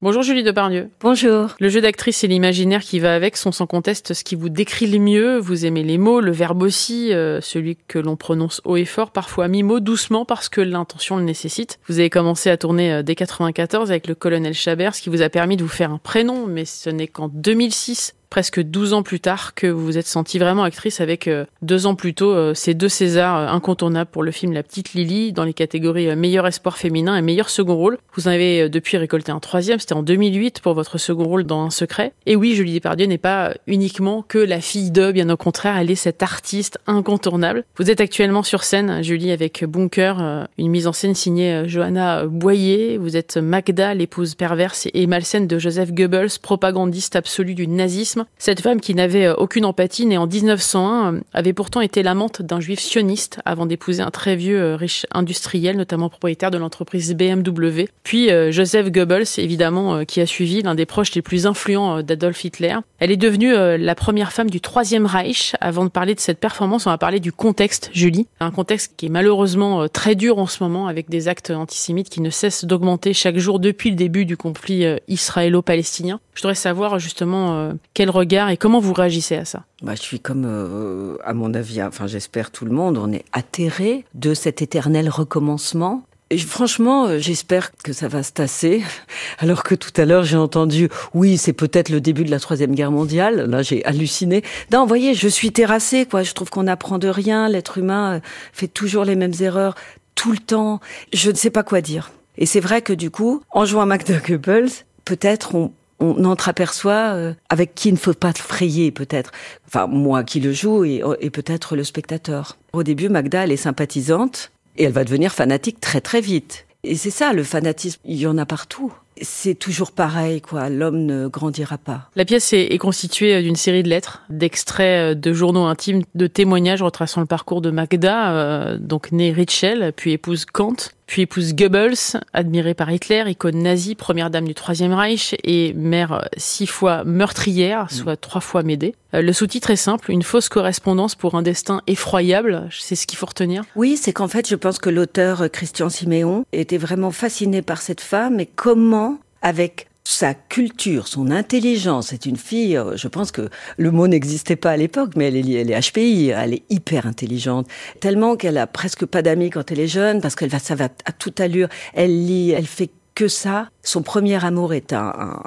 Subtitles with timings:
[0.00, 0.90] Bonjour Julie Depardieu.
[1.00, 1.56] Bonjour.
[1.58, 4.86] Le jeu d'actrice et l'imaginaire qui va avec sont sans conteste ce qui vous décrit
[4.86, 5.38] le mieux.
[5.38, 9.10] Vous aimez les mots, le verbe aussi, euh, celui que l'on prononce haut et fort,
[9.10, 11.80] parfois mi-mot, doucement parce que l'intention le nécessite.
[11.88, 15.20] Vous avez commencé à tourner euh, dès 94 avec le colonel Chabert, ce qui vous
[15.20, 19.02] a permis de vous faire un prénom, mais ce n'est qu'en 2006 presque 12 ans
[19.02, 22.30] plus tard que vous vous êtes sentie vraiment actrice avec euh, deux ans plus tôt
[22.30, 26.14] euh, ces deux Césars euh, incontournables pour le film La Petite Lily dans les catégories
[26.14, 27.98] meilleur espoir féminin et meilleur second rôle.
[28.14, 31.62] Vous en avez depuis récolté un troisième, c'était en 2008 pour votre second rôle dans
[31.62, 32.12] Un secret.
[32.26, 35.90] Et oui, Julie Depardieu n'est pas uniquement que la fille de, bien au contraire, elle
[35.90, 37.64] est cette artiste incontournable.
[37.76, 42.98] Vous êtes actuellement sur scène, Julie, avec Bunker, une mise en scène signée Johanna Boyer.
[42.98, 48.60] Vous êtes Magda, l'épouse perverse et malsaine de Joseph Goebbels, propagandiste absolu du nazisme cette
[48.60, 52.60] femme qui n'avait euh, aucune empathie, née en 1901, euh, avait pourtant été l'amante d'un
[52.60, 57.88] juif sioniste avant d'épouser un très vieux euh, riche industriel, notamment propriétaire de l'entreprise BMW.
[58.02, 62.76] Puis Joseph Goebbels, évidemment, qui a suivi l'un des proches les plus influents d'Adolf Hitler.
[62.98, 65.54] Elle est devenue la première femme du Troisième Reich.
[65.60, 68.26] Avant de parler de cette performance, on va parler du contexte, Julie.
[68.40, 72.20] Un contexte qui est malheureusement très dur en ce moment avec des actes antisémites qui
[72.20, 76.20] ne cessent d'augmenter chaque jour depuis le début du conflit israélo-palestinien.
[76.34, 79.64] Je voudrais savoir justement quel regard et comment vous réagissez à ça?
[79.82, 83.24] Bah, Je suis comme, euh, à mon avis, enfin j'espère tout le monde, on est
[83.32, 86.02] atterré de cet éternel recommencement.
[86.30, 88.82] Et franchement, euh, j'espère que ça va se tasser.
[89.38, 92.74] Alors que tout à l'heure, j'ai entendu, oui, c'est peut-être le début de la troisième
[92.74, 93.48] guerre mondiale.
[93.48, 94.42] Là, j'ai halluciné.
[94.70, 96.22] Non, vous voyez, je suis terrassée, quoi.
[96.22, 97.48] Je trouve qu'on n'apprend de rien.
[97.48, 98.20] L'être humain euh,
[98.52, 99.74] fait toujours les mêmes erreurs,
[100.14, 100.80] tout le temps.
[101.14, 102.10] Je ne sais pas quoi dire.
[102.36, 104.70] Et c'est vrai que du coup, en jouant Goebbels,
[105.04, 109.32] peut-être on, on entreaperçoit euh, avec qui il ne faut pas frayer peut-être.
[109.66, 112.56] Enfin, moi qui le joue et, et peut-être le spectateur.
[112.72, 116.66] Au début, Magda, elle est sympathisante et elle va devenir fanatique très très vite.
[116.84, 118.92] Et c'est ça, le fanatisme, il y en a partout.
[119.20, 120.68] C'est toujours pareil, quoi.
[120.68, 122.08] L'homme ne grandira pas.
[122.14, 127.20] La pièce est, constituée d'une série de lettres, d'extraits de journaux intimes, de témoignages retraçant
[127.20, 130.76] le parcours de Magda, euh, donc née Richel, puis épouse Kant,
[131.08, 136.28] puis épouse Goebbels, admirée par Hitler, icône nazie, première dame du Troisième Reich et mère
[136.36, 137.88] six fois meurtrière, mm.
[137.88, 138.94] soit trois fois Médée.
[139.14, 143.18] Euh, le sous-titre est simple, une fausse correspondance pour un destin effroyable, c'est ce qu'il
[143.18, 143.64] faut retenir.
[143.74, 147.80] Oui, c'est qu'en fait, je pense que l'auteur euh, Christian Siméon était vraiment fasciné par
[147.80, 152.08] cette femme et comment, avec sa culture, son intelligence.
[152.08, 155.36] C'est une fille, euh, je pense que le mot n'existait pas à l'époque, mais elle
[155.36, 157.68] est, elle est HPI, elle est hyper intelligente.
[158.00, 160.88] Tellement qu'elle a presque pas d'amis quand elle est jeune, parce qu'elle va, ça va
[161.04, 161.68] à toute allure.
[161.92, 163.68] Elle lit, elle fait que ça.
[163.82, 165.42] Son premier amour est un,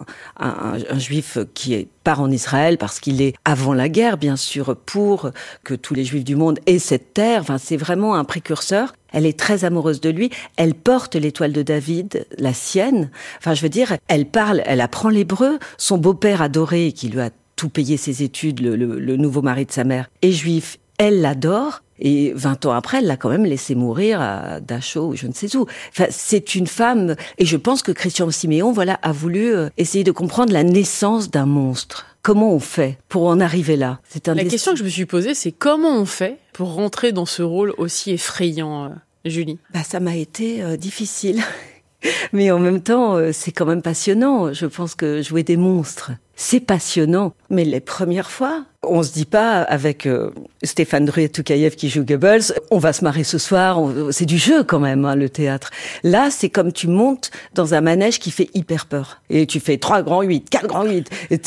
[0.97, 5.31] juif qui est, part en Israël parce qu'il est avant la guerre, bien sûr, pour
[5.63, 7.39] que tous les juifs du monde aient cette terre.
[7.39, 8.91] Enfin, c'est vraiment un précurseur.
[9.13, 10.31] Elle est très amoureuse de lui.
[10.57, 13.09] Elle porte l'étoile de David, la sienne.
[13.37, 15.57] Enfin, je veux dire, elle parle, elle apprend l'hébreu.
[15.77, 19.85] Son beau-père adoré, qui lui a tout payé ses études, le nouveau mari de sa
[19.85, 20.77] mère, est juif.
[20.97, 21.83] Elle l'adore.
[22.01, 25.33] Et 20 ans après, elle l'a quand même laissé mourir à Dachau ou je ne
[25.33, 25.67] sais où.
[25.91, 30.03] Enfin, c'est une femme, et je pense que Christian Siméon, voilà, a voulu euh, essayer
[30.03, 32.07] de comprendre la naissance d'un monstre.
[32.23, 33.99] Comment on fait pour en arriver là?
[34.09, 37.11] C'est un La question que je me suis posée, c'est comment on fait pour rentrer
[37.11, 38.89] dans ce rôle aussi effrayant, euh,
[39.25, 39.59] Julie?
[39.73, 41.41] Bah, ça m'a été euh, difficile.
[42.33, 44.53] Mais en même temps, c'est quand même passionnant.
[44.53, 47.33] Je pense que jouer des monstres, c'est passionnant.
[47.49, 50.31] Mais les premières fois, on se dit pas avec euh,
[50.63, 53.79] Stéphane Druet-Toukayev qui joue Goebbels, on va se marrer ce soir,
[54.09, 55.69] c'est du jeu quand même, hein, le théâtre.
[56.03, 59.21] Là, c'est comme tu montes dans un manège qui fait hyper peur.
[59.29, 61.09] Et tu fais trois grands huit, quatre grands huit.
[61.29, 61.39] Et,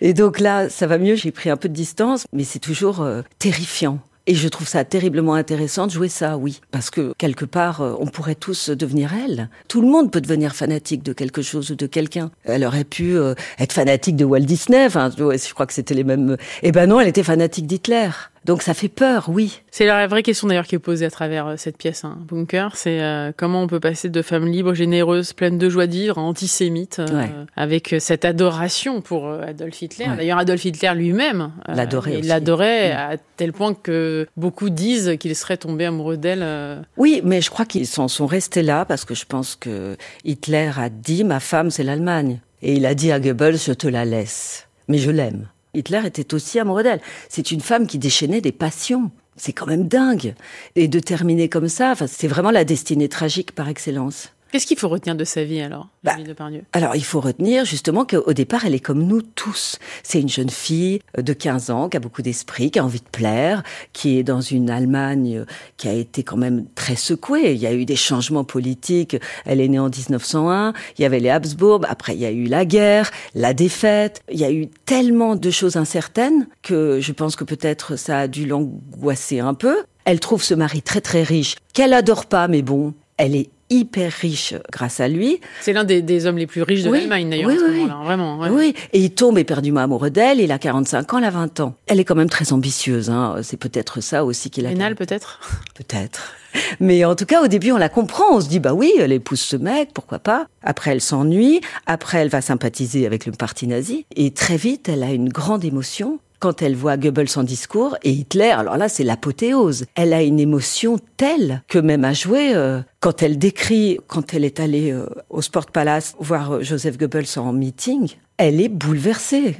[0.02, 3.00] et donc là, ça va mieux, j'ai pris un peu de distance, mais c'est toujours
[3.00, 4.00] euh, terrifiant.
[4.26, 6.62] Et je trouve ça terriblement intéressant de jouer ça, oui.
[6.70, 9.50] Parce que quelque part, euh, on pourrait tous devenir elle.
[9.68, 12.30] Tout le monde peut devenir fanatique de quelque chose ou de quelqu'un.
[12.44, 14.86] Elle aurait pu euh, être fanatique de Walt Disney.
[14.86, 16.38] Enfin, je crois que c'était les mêmes.
[16.62, 18.08] Eh ben non, elle était fanatique d'Hitler.
[18.44, 19.62] Donc ça fait peur, oui.
[19.70, 22.76] C'est la vraie question d'ailleurs qui est posée à travers euh, cette pièce, hein, Bunker.
[22.76, 26.18] C'est euh, comment on peut passer de femmes libres, généreuses, pleines de joie de vivre,
[26.18, 30.06] antisémites, euh, avec cette adoration pour Adolf Hitler.
[30.16, 32.18] D'ailleurs, Adolf Hitler lui-même l'adorait.
[32.18, 36.84] il l'adorait à tel point que beaucoup disent qu'il serait tombé amoureux d'elle.
[36.96, 40.70] Oui, mais je crois qu'ils s'en sont restés là parce que je pense que Hitler
[40.76, 44.04] a dit ma femme c'est l'Allemagne et il a dit à Goebbels je te la
[44.04, 45.48] laisse, mais je l'aime.
[45.74, 47.00] Hitler était aussi amoureux d'elle.
[47.28, 49.10] C'est une femme qui déchaînait des passions.
[49.36, 50.34] C'est quand même dingue.
[50.76, 54.33] Et de terminer comme ça, enfin, c'est vraiment la destinée tragique par excellence.
[54.54, 56.62] Qu'est-ce qu'il faut retenir de sa vie alors, Bah, Depardieu?
[56.72, 59.80] Alors, il faut retenir justement qu'au départ, elle est comme nous tous.
[60.04, 63.08] C'est une jeune fille de 15 ans qui a beaucoup d'esprit, qui a envie de
[63.10, 65.44] plaire, qui est dans une Allemagne
[65.76, 67.54] qui a été quand même très secouée.
[67.54, 69.16] Il y a eu des changements politiques.
[69.44, 70.72] Elle est née en 1901.
[70.98, 71.80] Il y avait les Habsbourg.
[71.88, 74.22] Après, il y a eu la guerre, la défaite.
[74.30, 78.28] Il y a eu tellement de choses incertaines que je pense que peut-être ça a
[78.28, 79.78] dû l'angoisser un peu.
[80.04, 84.12] Elle trouve ce mari très très riche, qu'elle adore pas, mais bon, elle est hyper
[84.12, 85.40] riche grâce à lui.
[85.60, 87.64] C'est l'un des, des hommes les plus riches de Oui, l'Allemagne d'ailleurs oui, à ce
[87.64, 88.38] oui, moment-là, vraiment.
[88.38, 88.48] ouais.
[88.50, 91.74] Oui, et il tombe éperdument amoureux d'elle, il a 45 ans, elle a 20 ans.
[91.86, 93.36] Elle est quand même très ambitieuse, hein.
[93.42, 94.70] c'est peut-être ça aussi qui l'a...
[94.70, 95.40] Pénal peut-être?
[95.74, 96.34] Peut-être.
[96.78, 99.10] Mais en tout cas, au début, on la comprend, on se dit, bah oui, elle
[99.10, 100.46] épouse ce mec, pourquoi pas?
[100.62, 105.02] Après, elle s'ennuie, après, elle va sympathiser avec le parti nazi, et très vite, elle
[105.02, 106.20] a une grande émotion.
[106.44, 109.86] Quand elle voit Goebbels en discours et Hitler, alors là c'est l'apothéose.
[109.94, 114.44] Elle a une émotion telle que même à jouer, euh, quand elle décrit, quand elle
[114.44, 119.56] est allée euh, au Sport Palace voir euh, Joseph Goebbels en meeting, elle est bouleversée.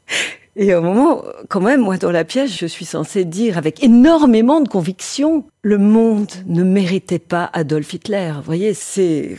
[0.56, 4.62] Et au moment, quand même, moi, dans la pièce, je suis censée dire avec énormément
[4.62, 8.32] de conviction, le monde ne méritait pas Adolf Hitler.
[8.36, 9.36] Vous voyez, c'est,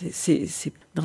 [0.00, 0.72] c'est, c'est, c'est,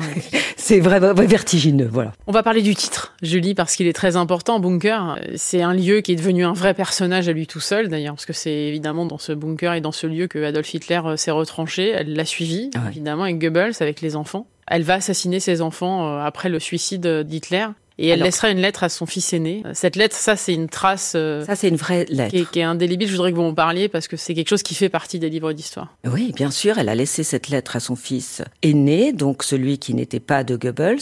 [0.56, 2.12] c'est vraiment vertigineux, voilà.
[2.26, 4.60] On va parler du titre, Julie, parce qu'il est très important.
[4.60, 8.14] Bunker, c'est un lieu qui est devenu un vrai personnage à lui tout seul, d'ailleurs,
[8.14, 11.16] parce que c'est évidemment dans ce bunker et dans ce lieu que Adolf Hitler euh,
[11.16, 11.88] s'est retranché.
[11.88, 12.88] Elle l'a suivi, Ah ouais.
[12.90, 14.46] évidemment, avec Goebbels, avec les enfants.
[14.66, 17.66] Elle va assassiner ses enfants euh, après le suicide d'Hitler.
[17.98, 19.62] Et elle Alors- laissera une lettre à son fils aîné.
[19.72, 22.30] Cette lettre, ça, c'est une trace euh, Ça, c'est une vraie lettre.
[22.30, 23.06] qui, est, qui est indélébile.
[23.08, 25.30] Je voudrais que vous en parliez parce que c'est quelque chose qui fait partie des
[25.30, 25.96] livres d'histoire.
[26.04, 29.94] Oui, bien sûr, elle a laissé cette lettre à son fils aîné, donc celui qui
[29.94, 30.98] n'était pas de Goebbels,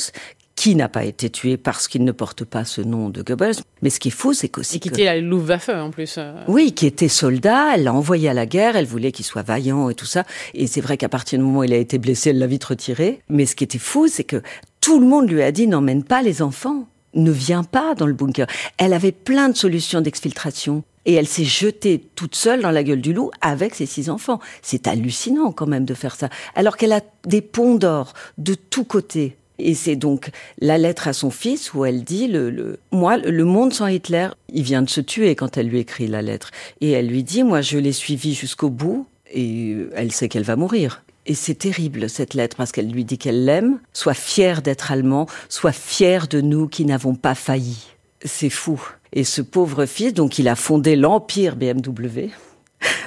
[0.54, 3.54] qui n'a pas été tué parce qu'il ne porte pas ce nom de Goebbels.
[3.80, 6.16] Mais ce qui est fou, c'est qu'aussi Et qui était la Luftwaffe en plus.
[6.18, 6.34] euh.
[6.46, 9.88] Oui, qui était soldat, elle l'a envoyé à la guerre, elle voulait qu'il soit vaillant
[9.88, 10.24] et tout ça.
[10.52, 12.64] Et c'est vrai qu'à partir du moment où il a été blessé, elle l'a vite
[12.64, 13.22] retiré.
[13.30, 14.42] Mais ce qui était fou, c'est que
[14.82, 18.12] tout le monde lui a dit n'emmène pas les enfants, ne viens pas dans le
[18.12, 18.46] bunker.
[18.76, 20.82] Elle avait plein de solutions d'exfiltration.
[21.04, 24.38] Et elle s'est jetée toute seule dans la gueule du loup avec ses six enfants.
[24.60, 26.28] C'est hallucinant quand même de faire ça.
[26.54, 29.36] Alors qu'elle a des ponts d'or de tous côtés.
[29.58, 30.30] Et c'est donc
[30.60, 34.28] la lettre à son fils où elle dit le, le moi le monde sans Hitler,
[34.52, 36.50] il vient de se tuer quand elle lui écrit la lettre
[36.80, 40.56] et elle lui dit moi je l'ai suivi jusqu'au bout et elle sait qu'elle va
[40.56, 41.02] mourir.
[41.26, 45.26] Et c'est terrible cette lettre parce qu'elle lui dit qu'elle l'aime, soit fière d'être allemand,
[45.48, 47.86] soit fière de nous qui n'avons pas failli.
[48.24, 48.80] C'est fou.
[49.12, 52.30] Et ce pauvre fils, donc il a fondé l'empire BMW.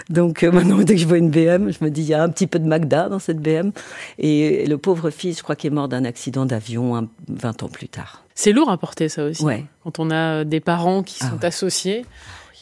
[0.09, 2.23] Donc euh, maintenant, dès que je vois une BM, je me dis, il y a
[2.23, 3.71] un petit peu de Magda dans cette BM.
[4.19, 7.67] Et le pauvre fils, je crois qu'il est mort d'un accident d'avion un- 20 ans
[7.69, 8.23] plus tard.
[8.35, 9.43] C'est lourd à porter ça aussi.
[9.43, 9.65] Ouais.
[9.83, 11.45] Quand on a des parents qui Ah sont ouais.
[11.45, 12.05] associés.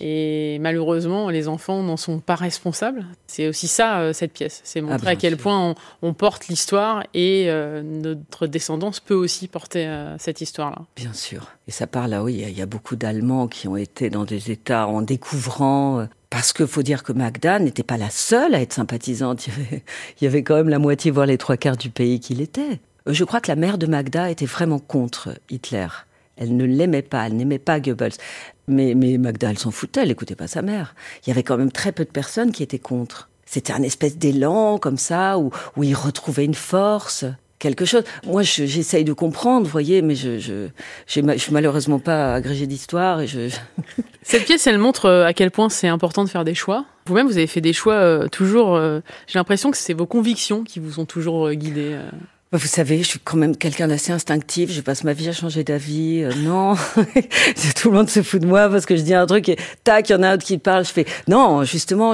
[0.01, 3.05] Et malheureusement, les enfants n'en sont pas responsables.
[3.27, 4.61] C'est aussi ça, euh, cette pièce.
[4.63, 5.41] C'est montrer Ah, bien à quel sûr.
[5.43, 10.83] point on, on porte l'histoire et euh, notre descendance peut aussi porter euh, cette histoire-là.
[10.95, 11.51] Bien sûr.
[11.67, 13.77] Et ça parle, là, oui, il y a- il y a beaucoup d'Allemands qui ont
[13.77, 16.07] été dans des États en découvrant.
[16.29, 19.45] Parce que faut dire que Magda n'était pas la seule à être sympathisante.
[19.47, 19.83] Il y avait,
[20.19, 22.79] il y avait quand même la moitié, voire les trois quarts du pays qui l'étaient.
[23.07, 25.87] Euh, Je crois que la mère de Magda était vraiment contre Hitler.
[26.37, 28.13] Elle ne l'aimait pas, elle n'aimait pas Goebbels.
[28.67, 30.95] Mais, mais Magda, elle s'en foutait, elle n'écoutait pas sa mère.
[31.25, 33.29] Il y avait quand même très peu de personnes qui étaient contre.
[33.45, 37.25] C'était un espèce d'élan comme ça, où, où il retrouvait une force,
[37.59, 38.03] quelque chose.
[38.25, 40.67] Moi, je- j'essaye de comprendre, vous voyez, mais je, je
[41.05, 41.21] suis
[41.51, 43.49] malheureusement pas agrégée d'histoire je-
[44.23, 46.85] Cette pièce, elle montre euh, à quel point c'est important de faire des choix.
[47.05, 48.75] Vous-même, vous avez fait des choix euh, toujours.
[48.75, 51.97] euh, J'ai l'impression que c'est vos convictions qui vous ont toujours euh, guidé.
[52.53, 52.57] Euh.
[52.57, 54.71] Vous savez, je suis quand même quelqu'un d'assez instinctif.
[54.71, 56.23] Je passe ma vie à changer d'avis.
[56.23, 56.75] Euh, non,
[57.75, 60.09] tout le monde se fout de moi parce que je dis un truc et tac,
[60.09, 60.85] il y en a un autre qui parle.
[60.85, 62.13] Je fais non, justement,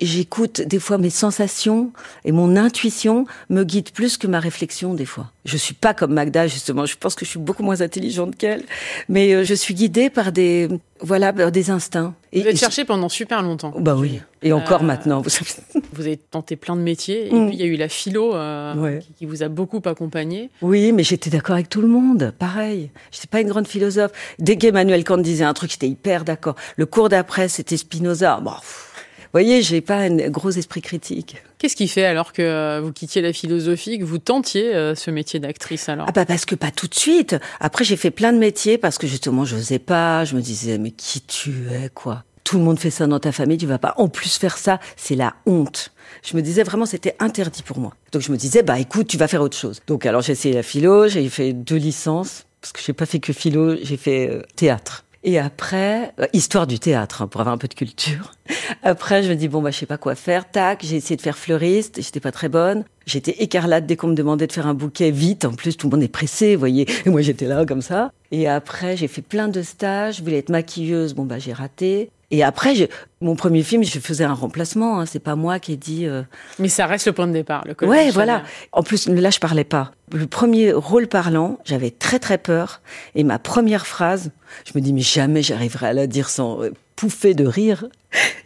[0.00, 1.92] j'écoute des fois mes sensations
[2.24, 5.30] et mon intuition me guide plus que ma réflexion des fois.
[5.44, 6.84] Je suis pas comme Magda justement.
[6.86, 8.64] Je pense que je suis beaucoup moins intelligente qu'elle,
[9.08, 10.68] mais euh, je suis guidée par des
[11.00, 12.14] voilà par des instincts.
[12.32, 13.72] Vous Et- êtes cherché pendant super longtemps.
[13.78, 14.20] Bah oui.
[14.42, 15.20] Et encore Euh, maintenant.
[15.22, 15.50] Vous savez.
[15.92, 17.28] Vous avez tenté plein de métiers.
[17.28, 17.46] Et Mm.
[17.48, 18.98] puis, il y a eu la philo euh, Ouais.
[19.00, 20.50] qui, qui vous a beaucoup accompagné.
[20.62, 22.32] Oui, mais j'étais d'accord avec tout le monde.
[22.38, 22.90] Pareil.
[23.10, 24.12] J'étais pas une grande philosophe.
[24.38, 26.54] Dès qu'Emmanuel Kant disait un truc, j'étais hyper d'accord.
[26.76, 28.40] Le cours d'après, c'était Spinoza.
[28.42, 28.87] Bon, pff.
[29.28, 31.36] Vous voyez, j'ai pas un gros esprit critique.
[31.58, 35.10] Qu'est-ce qui fait alors que euh, vous quittiez la philosophie, que vous tentiez euh, ce
[35.10, 36.06] métier d'actrice alors?
[36.08, 37.36] Ah bah parce que pas tout de suite.
[37.60, 40.24] Après, j'ai fait plein de métiers parce que justement, je n'osais pas.
[40.24, 42.24] Je me disais, mais qui tu es, quoi?
[42.42, 44.80] Tout le monde fait ça dans ta famille, tu vas pas en plus faire ça,
[44.96, 45.92] c'est la honte.
[46.24, 47.92] Je me disais vraiment, c'était interdit pour moi.
[48.12, 49.82] Donc je me disais, bah écoute, tu vas faire autre chose.
[49.86, 53.18] Donc alors j'ai essayé la philo, j'ai fait deux licences parce que j'ai pas fait
[53.18, 55.04] que philo, j'ai fait euh, théâtre.
[55.24, 58.32] Et après, euh, histoire du théâtre, hein, pour avoir un peu de culture.
[58.82, 60.48] Après, je me dis, bon, bah, je sais pas quoi faire.
[60.48, 62.84] Tac, j'ai essayé de faire fleuriste, j'étais pas très bonne.
[63.04, 65.44] J'étais écarlate dès qu'on me demandait de faire un bouquet vite.
[65.44, 66.86] En plus, tout le monde est pressé, vous voyez.
[67.06, 68.12] Et moi, j'étais là comme ça.
[68.30, 70.18] Et après, j'ai fait plein de stages.
[70.18, 71.14] Je voulais être maquilleuse.
[71.14, 72.10] Bon, bah, j'ai raté.
[72.30, 72.84] Et après, je,
[73.20, 75.00] mon premier film, je faisais un remplacement.
[75.00, 76.06] Hein, c'est pas moi qui ai dit.
[76.06, 76.22] Euh...
[76.58, 78.06] Mais ça reste le point de départ, le collège.
[78.06, 78.42] Ouais, voilà.
[78.72, 79.92] En plus, là, je parlais pas.
[80.12, 82.82] Le premier rôle parlant, j'avais très très peur.
[83.14, 84.30] Et ma première phrase,
[84.66, 86.60] je me dis mais jamais j'arriverai à la dire sans
[86.98, 87.86] pouffer de rire.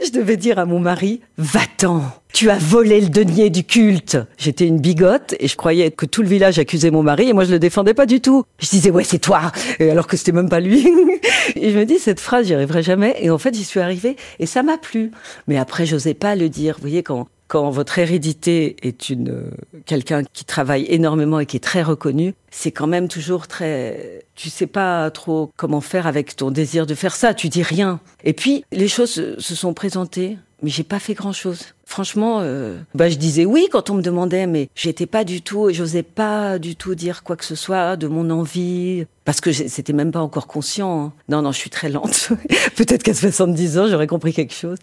[0.05, 2.03] Je devais dire à mon mari, va-t'en,
[2.35, 4.19] tu as volé le denier du culte.
[4.37, 7.45] J'étais une bigote et je croyais que tout le village accusait mon mari et moi
[7.45, 8.45] je le défendais pas du tout.
[8.59, 10.87] Je disais, ouais, c'est toi, alors que c'était même pas lui.
[11.57, 13.17] et je me dis, cette phrase, j'y arriverai jamais.
[13.21, 15.13] Et en fait, j'y suis arrivée et ça m'a plu.
[15.49, 16.75] Mais après, j'osais pas le dire.
[16.75, 19.51] Vous voyez, quand, quand votre hérédité est une
[19.85, 24.49] quelqu'un qui travaille énormément et qui est très reconnu, c'est quand même toujours très tu
[24.49, 28.01] sais pas trop comment faire avec ton désir de faire ça, tu dis rien.
[28.25, 31.75] Et puis les choses se sont présentées, mais j'ai pas fait grand-chose.
[31.85, 35.69] Franchement, euh, bah je disais oui quand on me demandait, mais j'étais pas du tout,
[35.75, 39.93] j'osais pas du tout dire quoi que ce soit de mon envie, parce que c'était
[39.93, 41.05] même pas encore conscient.
[41.05, 41.13] Hein.
[41.29, 42.31] Non, non, je suis très lente.
[42.77, 44.79] Peut-être qu'à 70 ans, j'aurais compris quelque chose.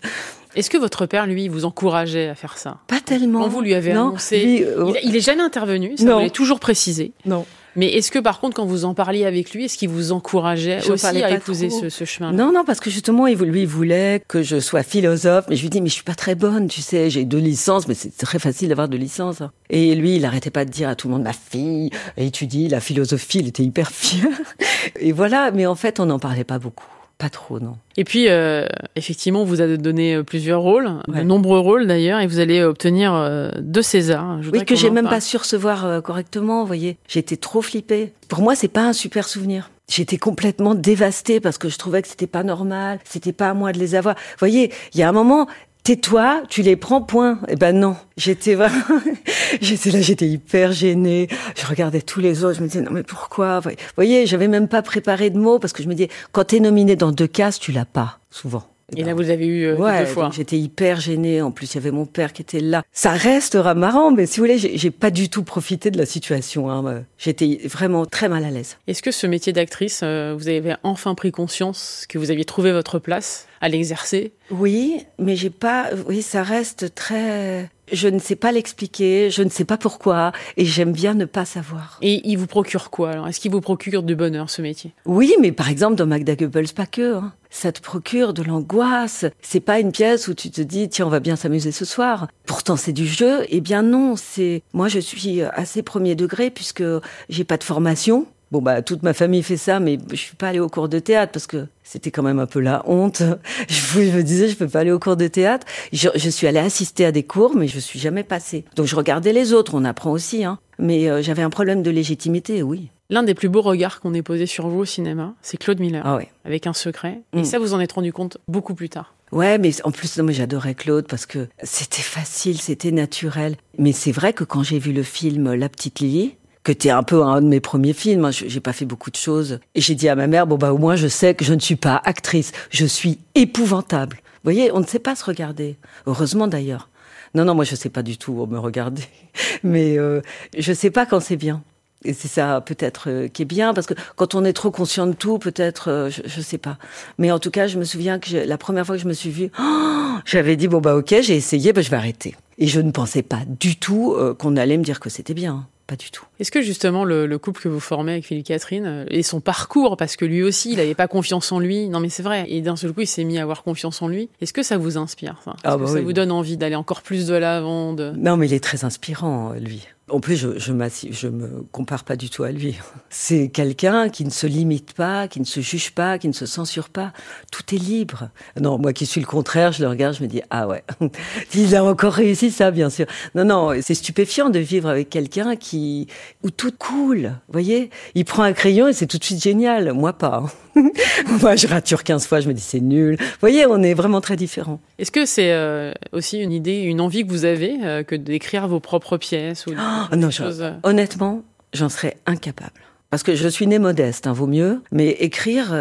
[0.56, 2.78] Est-ce que votre père, lui, vous encourageait à faire ça?
[2.88, 3.42] Pas tellement.
[3.42, 7.14] Quand vous lui avez annoncé, euh, il, est jamais intervenu, ça vous toujours précisé.
[7.26, 7.46] Non.
[7.76, 10.80] Mais est-ce que par contre, quand vous en parliez avec lui, est-ce qu'il vous encourageait
[10.90, 14.42] aussi à épouser ce, ce, chemin Non, non, parce que justement, lui, il voulait que
[14.42, 15.46] je sois philosophe.
[15.50, 17.88] Mais je lui dis, mais je suis pas très bonne, tu sais, j'ai deux licences,
[17.88, 19.44] mais c'est très facile d'avoir deux licences.
[19.70, 22.80] Et lui, il arrêtait pas de dire à tout le monde, ma fille étudie la
[22.80, 24.28] philosophie, il était hyper fier.
[25.00, 26.88] Et voilà, mais en fait, on n'en parlait pas beaucoup.
[27.20, 27.76] Pas trop, non.
[27.98, 32.22] Et puis, euh, effectivement, on vous a donné euh, plusieurs rôles, de nombreux rôles d'ailleurs,
[32.22, 34.40] et vous allez obtenir euh, deux Césars.
[34.54, 36.98] oui, que j'ai même pas su recevoir correctement, vous voyez.
[37.10, 38.14] J'étais trop flippée.
[38.30, 39.70] Pour moi, c'est pas un super souvenir.
[39.90, 43.74] J'étais complètement dévastée parce que je trouvais que c'était pas normal, c'était pas à moi
[43.74, 44.16] de les avoir.
[44.16, 45.48] Vous voyez, il y a un moment,
[45.84, 47.40] tais-toi, tu les prends, point.
[47.48, 49.02] Eh ben non, j'étais vraiment,
[49.62, 51.28] j'étais là, j'étais hyper gênée.
[51.56, 53.60] Je regardais tous les autres, je me disais non mais pourquoi?
[53.60, 56.60] Vous voyez, j'avais même pas préparé de mots parce que je me disais quand t'es
[56.60, 58.64] nominé dans deux cases, tu l'as pas souvent.
[58.96, 60.30] Et là, vous avez eu euh, ouais, deux fois.
[60.34, 61.42] J'étais hyper gênée.
[61.42, 62.84] En plus, il y avait mon père qui était là.
[62.92, 66.72] Ça restera marrant, mais si vous voulez, j'ai pas du tout profité de la situation.
[66.72, 67.04] Hein.
[67.18, 68.78] J'étais vraiment très mal à l'aise.
[68.88, 72.72] Est-ce que ce métier d'actrice, euh, vous avez enfin pris conscience que vous aviez trouvé
[72.72, 73.48] votre place?
[73.62, 75.90] À l'exercer Oui, mais j'ai pas.
[76.08, 77.70] Oui, ça reste très.
[77.92, 81.46] Je ne sais pas l'expliquer, je ne sais pas pourquoi, et j'aime bien ne pas
[81.46, 81.98] savoir.
[82.04, 83.28] Et il vous procure quoi alors?
[83.28, 84.92] Est-ce qu'il vous procure du bonheur ce métier?
[85.06, 87.16] Oui, mais par exemple dans Magda Goebbels, pas que.
[87.16, 87.34] Hein.
[87.50, 89.26] Ça te procure de l'angoisse.
[89.42, 92.28] C'est pas une pièce où tu te dis tiens on va bien s'amuser ce soir.
[92.46, 93.46] Pourtant c'est du jeu.
[93.50, 96.84] Eh bien non, c'est moi je suis assez premier degré puisque
[97.28, 98.28] j'ai pas de formation.
[98.52, 100.98] Bon bah toute ma famille fait ça, mais je suis pas allée au cours de
[100.98, 103.22] théâtre parce que c'était quand même un peu la honte.
[103.70, 105.68] Je me disais je peux pas aller au cours de théâtre.
[105.94, 108.66] Je, je suis allée assister à des cours, mais je suis jamais passée.
[108.76, 110.60] Donc je regardais les autres, on apprend aussi, hein.
[110.80, 112.90] Mais euh, j'avais un problème de légitimité, oui.
[113.12, 116.04] L'un des plus beaux regards qu'on ait posé sur vous au cinéma, c'est Claude Miller,
[116.06, 116.30] ah ouais.
[116.46, 117.22] avec un secret.
[117.34, 117.46] Et mm.
[117.46, 119.16] ça, vous en êtes rendu compte beaucoup plus tard.
[119.32, 123.56] Ouais, mais en plus, moi, j'adorais Claude parce que c'était facile, c'était naturel.
[123.78, 127.04] Mais c'est vrai que quand j'ai vu le film La Petite Lily, que t'es un
[127.04, 128.26] peu un de mes premiers films.
[128.26, 128.32] Hein.
[128.32, 129.60] J'ai pas fait beaucoup de choses.
[129.76, 131.60] Et j'ai dit à ma mère, bon bah au moins je sais que je ne
[131.60, 132.52] suis pas actrice.
[132.70, 134.18] Je suis épouvantable.
[134.18, 135.78] Vous voyez, on ne sait pas se regarder.
[136.06, 136.90] Heureusement d'ailleurs.
[137.36, 139.04] Non, non, moi je sais pas du tout me regarder.
[139.64, 140.22] Mais euh,
[140.58, 141.62] je sais pas quand c'est bien.
[142.06, 145.06] Et c'est ça peut-être euh, qui est bien, parce que quand on est trop conscient
[145.06, 146.78] de tout, peut-être, euh, je, je sais pas.
[147.18, 149.30] Mais en tout cas, je me souviens que la première fois que je me suis
[149.30, 149.52] vue,
[150.26, 152.36] j'avais dit, bon bah ok, j'ai essayé, bah, je vais arrêter.
[152.58, 155.68] Et je ne pensais pas du tout euh, qu'on allait me dire que c'était bien
[155.90, 156.24] pas du tout.
[156.40, 159.42] Est-ce que justement le, le, couple que vous formez avec Philippe Catherine euh, et son
[159.42, 162.46] parcours, parce que lui aussi, il n'avait pas confiance en lui, non mais c'est vrai,
[162.48, 164.30] et d'un seul coup, il s'est mis à avoir confiance en lui.
[164.40, 167.02] Est-ce que ça vous inspire ça, ah bah que ça vous donne envie d'aller encore
[167.02, 168.12] plus de l'avant de...
[168.16, 169.88] Non, mais il est très inspirant, lui.
[170.10, 170.74] En plus, je, je,
[171.12, 172.78] je me compare pas du tout à lui.
[173.10, 176.46] C'est quelqu'un qui ne se limite pas, qui ne se juge pas, qui ne se
[176.46, 177.14] censure pas.
[177.52, 178.30] Tout est libre.
[178.60, 180.84] Non, moi qui suis le contraire, je le regarde, je me dis ah ouais,
[181.54, 183.06] il a encore réussi ça, bien sûr.
[183.36, 186.08] Non, non, c'est stupéfiant de vivre avec quelqu'un qui
[186.44, 187.34] où tout coule.
[187.48, 189.94] Vous voyez, il prend un crayon et c'est tout de suite génial.
[189.94, 190.44] Moi pas.
[190.44, 190.50] Hein.
[191.42, 193.18] Moi, je rature 15 fois, je me dis c'est nul.
[193.20, 194.80] Vous voyez, on est vraiment très différents.
[194.98, 198.68] Est-ce que c'est euh, aussi une idée, une envie que vous avez euh, que d'écrire
[198.68, 199.74] vos propres pièces ou
[200.12, 200.30] oh, non.
[200.40, 202.82] Euh honnêtement, j'en serais incapable.
[203.10, 204.82] Parce que je suis née modeste, hein, vaut mieux.
[204.92, 205.74] Mais écrire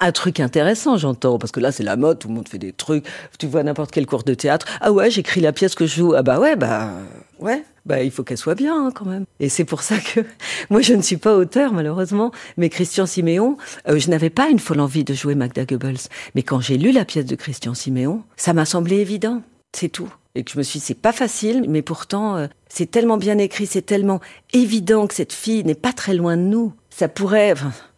[0.00, 2.72] un truc intéressant, j'entends, parce que là c'est la mode, tout le monde fait des
[2.72, 3.06] trucs.
[3.38, 4.66] Tu vois n'importe quel cours de théâtre.
[4.80, 6.14] Ah ouais, j'écris la pièce que je joue.
[6.14, 6.90] Ah bah ouais, bah
[7.38, 9.24] ouais bah, il faut qu'elle soit bien hein, quand même.
[9.40, 10.20] Et c'est pour ça que
[10.70, 13.56] moi, je ne suis pas auteur malheureusement, mais Christian Siméon,
[13.88, 16.08] euh, je n'avais pas une folle envie de jouer Magda Goebbels.
[16.34, 19.42] Mais quand j'ai lu la pièce de Christian Siméon, ça m'a semblé évident.
[19.72, 20.12] C'est tout.
[20.36, 23.38] Et que je me suis dit, c'est pas facile, mais pourtant, euh, c'est tellement bien
[23.38, 24.20] écrit, c'est tellement
[24.52, 26.74] évident que cette fille n'est pas très loin de nous.
[26.90, 27.54] Ça pourrait,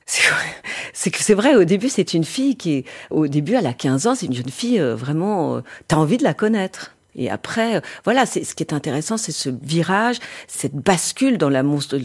[0.93, 4.07] c'est que c'est vrai, au début, c'est une fille qui, au début, elle a 15
[4.07, 6.95] ans, c'est une jeune fille euh, vraiment, euh, t'as envie de la connaître.
[7.17, 11.65] Et après, voilà, c'est ce qui est intéressant, c'est ce virage, cette bascule dans la
[11.65, 11.99] monstre,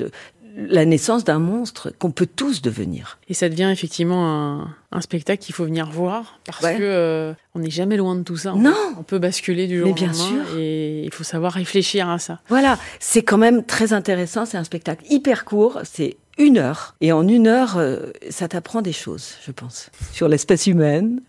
[0.56, 3.18] la naissance d'un monstre qu'on peut tous devenir.
[3.28, 7.72] Et ça devient effectivement un, spectacle qu'il faut venir voir parce que euh, on n'est
[7.72, 8.54] jamais loin de tout ça.
[8.54, 12.40] Non, on peut basculer du jour au lendemain et il faut savoir réfléchir à ça.
[12.48, 14.46] Voilà, c'est quand même très intéressant.
[14.46, 15.80] C'est un spectacle hyper court.
[15.84, 16.96] C'est une heure.
[17.02, 21.22] Et en une heure, euh, ça t'apprend des choses, je pense, sur l'espèce humaine.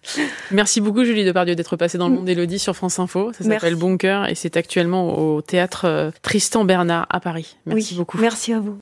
[0.50, 3.32] Merci beaucoup, Julie Depardieu, d'être passée dans le monde d'Elodie sur France Info.
[3.32, 7.56] Ça s'appelle Cœur et c'est actuellement au théâtre euh, Tristan Bernard à Paris.
[7.66, 8.18] Merci beaucoup.
[8.18, 8.72] Merci à vous.